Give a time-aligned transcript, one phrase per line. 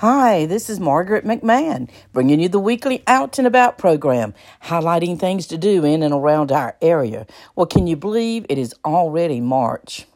[0.00, 5.46] Hi, this is Margaret McMahon, bringing you the weekly Out and About program, highlighting things
[5.48, 7.26] to do in and around our area.
[7.54, 10.06] Well, can you believe it is already March?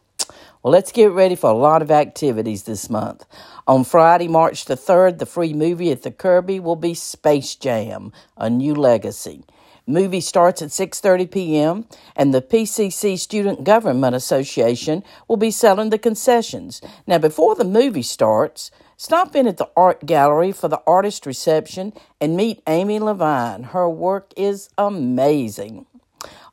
[0.62, 3.26] Well, let's get ready for a lot of activities this month.
[3.66, 8.10] On Friday, March the 3rd, the free movie at the Kirby will be Space Jam:
[8.38, 9.44] A New Legacy.
[9.86, 11.84] Movie starts at 6:30 p.m.
[12.16, 16.80] and the PCC Student Government Association will be selling the concessions.
[17.06, 21.92] Now, before the movie starts, Stop in at the art gallery for the artist reception
[22.20, 23.64] and meet Amy Levine.
[23.64, 25.86] Her work is amazing.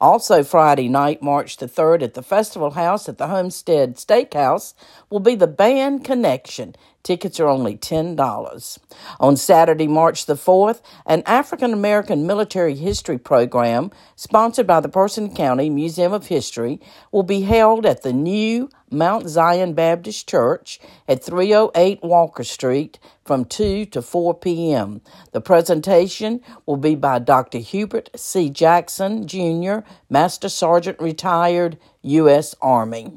[0.02, 4.73] Also, Friday night, March the 3rd, at the Festival House at the Homestead Steakhouse,
[5.11, 6.75] will be the Band Connection.
[7.03, 8.80] Tickets are only $10.
[9.19, 15.35] On Saturday, March the 4th, an African American military history program sponsored by the Person
[15.35, 21.23] County Museum of History will be held at the new Mount Zion Baptist Church at
[21.23, 25.02] 308 Walker Street from 2 to 4 p.m.
[25.31, 27.59] The presentation will be by Dr.
[27.59, 28.50] Hubert C.
[28.50, 32.53] Jackson, Jr., Master Sergeant retired, U.S.
[32.61, 33.14] Army.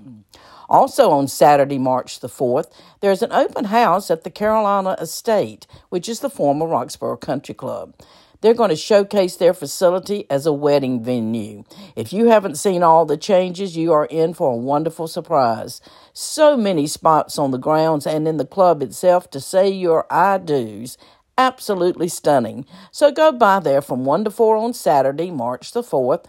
[0.69, 6.09] Also on Saturday, March the 4th, there's an open house at the Carolina Estate, which
[6.09, 7.95] is the former Roxboro Country Club.
[8.41, 11.65] They're going to showcase their facility as a wedding venue.
[11.97, 15.81] If you haven't seen all the changes, you are in for a wonderful surprise.
[16.13, 20.39] So many spots on the grounds and in the club itself to say your I
[20.39, 20.99] do's.
[21.37, 22.65] Absolutely stunning.
[22.93, 26.27] So go by there from 1 to 4 on Saturday, March the 4th,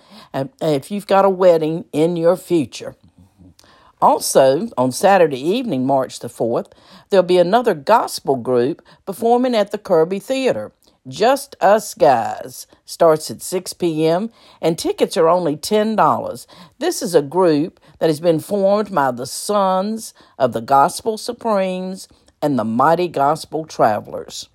[0.61, 2.95] if you've got a wedding in your future.
[4.01, 6.71] Also, on Saturday evening, March the 4th,
[7.09, 10.71] there'll be another gospel group performing at the Kirby Theater.
[11.07, 14.31] Just Us Guys starts at 6 p.m.
[14.59, 16.47] and tickets are only $10.
[16.79, 22.07] This is a group that has been formed by the sons of the Gospel Supremes
[22.41, 24.49] and the Mighty Gospel Travelers.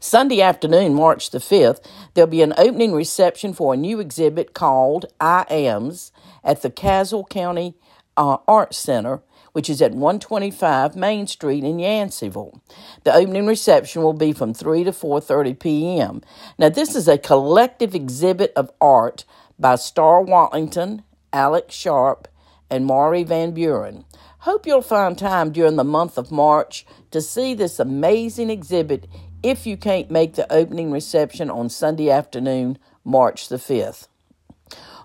[0.00, 5.06] Sunday afternoon, March the 5th, there'll be an opening reception for a new exhibit called
[5.20, 6.10] I Ams
[6.42, 7.76] at the Caswell County
[8.16, 12.60] uh, Arts Center, which is at 125 Main Street in Yanceyville.
[13.04, 16.22] The opening reception will be from 3 to 4:30 p.m.
[16.58, 19.24] Now, this is a collective exhibit of art
[19.58, 21.02] by Star Wallington,
[21.32, 22.28] Alex Sharp,
[22.70, 24.04] and Maury Van Buren.
[24.40, 29.06] Hope you'll find time during the month of March to see this amazing exhibit
[29.42, 34.08] if you can't make the opening reception on Sunday afternoon, March the 5th.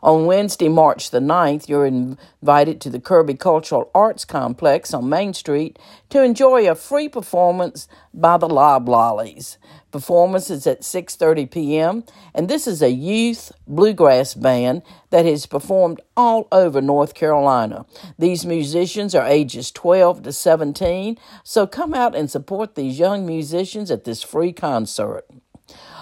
[0.07, 5.33] On Wednesday, March the 9th, you're invited to the Kirby Cultural Arts Complex on Main
[5.33, 5.77] Street
[6.11, 9.57] to enjoy a free performance by the Loblollies.
[9.91, 12.05] Performance is at 6:30 p.m.
[12.33, 17.85] and this is a youth bluegrass band that has performed all over North Carolina.
[18.17, 23.91] These musicians are ages 12 to 17, so come out and support these young musicians
[23.91, 25.25] at this free concert.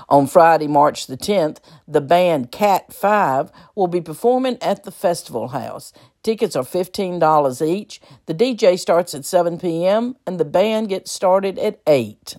[0.08, 1.58] On Friday, March the 10th,
[1.88, 5.94] the band Cat 5 will be performing at the Festival House.
[6.22, 8.02] Tickets are $15 each.
[8.26, 10.16] The DJ starts at 7 p.m.
[10.26, 12.38] and the band gets started at 8.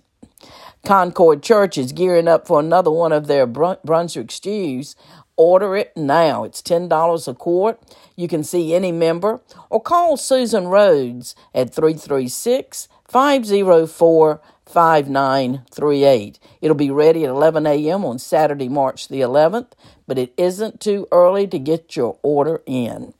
[0.84, 4.94] Concord Church is gearing up for another one of their Brunswick stews.
[5.36, 6.44] Order it now.
[6.44, 7.80] It's $10 a quart.
[8.14, 16.38] You can see any member or call Susan Rhodes at 336 504 5938.
[16.60, 18.04] It'll be ready at 11 a.m.
[18.04, 19.72] on Saturday, March the 11th,
[20.06, 23.14] but it isn't too early to get your order in.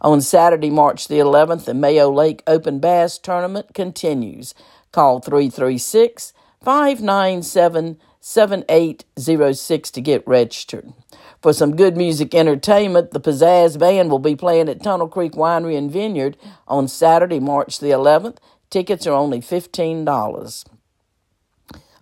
[0.00, 4.54] On Saturday, March the 11th, the Mayo Lake Open Bass Tournament continues.
[4.92, 10.92] Call 336 597 7806 to get registered.
[11.40, 15.76] For some good music entertainment, the Pizzazz Band will be playing at Tunnel Creek Winery
[15.76, 16.36] and Vineyard
[16.68, 18.36] on Saturday, March the 11th.
[18.68, 20.64] Tickets are only $15.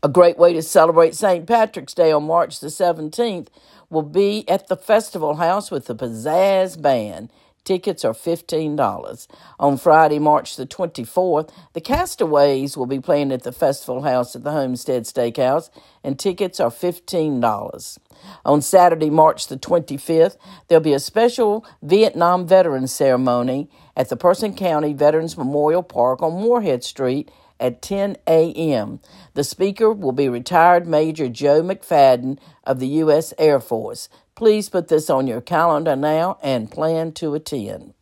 [0.01, 1.45] A great way to celebrate St.
[1.45, 3.49] Patrick's Day on March the 17th
[3.91, 7.33] will be at the Festival House with the Pizzazz Band.
[7.65, 9.27] Tickets are $15.
[9.59, 14.45] On Friday, March the 24th, the Castaways will be playing at the Festival House at
[14.45, 15.69] the Homestead Steakhouse,
[16.05, 17.99] and tickets are $15.
[18.45, 20.37] On Saturday, March the 25th,
[20.69, 26.41] there'll be a special Vietnam Veterans Ceremony at the Person County Veterans Memorial Park on
[26.41, 29.01] Moorhead Street at 10 a.m.
[29.35, 33.35] The speaker will be retired Major Joe McFadden of the U.S.
[33.39, 34.09] Air Force.
[34.35, 37.95] Please put this on your calendar now and plan to attend.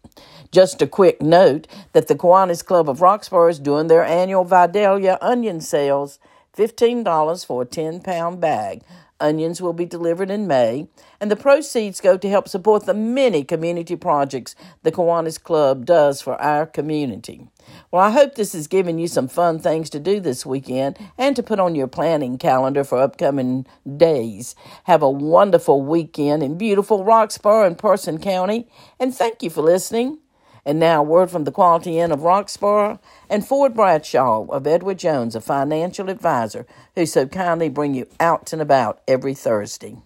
[0.50, 5.18] Just a quick note that the Kiwanis Club of Roxboro is doing their annual Vidalia
[5.20, 6.18] onion sales
[6.56, 8.82] $15 for a 10 pound bag.
[9.20, 10.88] Onions will be delivered in May,
[11.20, 16.20] and the proceeds go to help support the many community projects the Kiwanis Club does
[16.20, 17.48] for our community.
[17.90, 21.34] Well, I hope this has given you some fun things to do this weekend and
[21.34, 23.66] to put on your planning calendar for upcoming
[23.96, 24.54] days.
[24.84, 28.68] Have a wonderful weekend in beautiful Roxboro and Person County,
[29.00, 30.18] and thank you for listening.
[30.66, 32.98] And now, word from the Quality Inn of Roxboro
[33.30, 36.66] and Ford Bradshaw of Edward Jones, a financial advisor,
[36.96, 39.98] who so kindly bring you out and about every Thursday.